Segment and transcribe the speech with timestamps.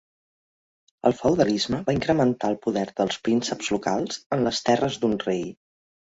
[1.09, 5.47] El feudalisme va incrementar el poder dels prínceps locals en les terres d'un rei.